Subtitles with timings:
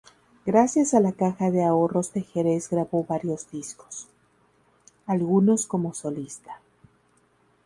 [0.47, 4.07] Gracias a la Caja de Ahorros de Jerez grabó varios discos,
[5.05, 6.59] algunos como solista.